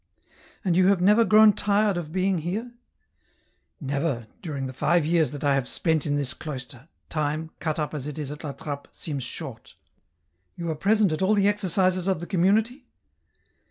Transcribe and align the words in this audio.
"And 0.65 0.75
you 0.75 0.87
have 0.87 0.99
never 0.99 1.23
grown 1.23 1.53
tired 1.53 1.95
of 1.95 2.11
being 2.11 2.39
here?"" 2.39 2.71
Never, 3.79 4.25
during 4.41 4.65
the 4.65 4.73
five 4.73 5.05
years 5.05 5.29
that 5.29 5.43
I 5.43 5.53
have 5.53 5.67
spent 5.67 6.07
in 6.07 6.15
this 6.15 6.33
cloister, 6.33 6.87
time, 7.07 7.51
cut 7.59 7.77
up 7.77 7.93
as 7.93 8.07
it 8.07 8.17
is 8.17 8.31
at 8.31 8.43
La 8.43 8.53
Trappe, 8.53 8.87
seems 8.91 9.23
short."" 9.23 9.75
You 10.57 10.71
are 10.71 10.75
present 10.75 11.11
at 11.11 11.21
all 11.21 11.35
the 11.35 11.47
exercises 11.47 12.07
of 12.07 12.19
the 12.19 12.25
Com 12.25 12.41
munity 12.41 12.81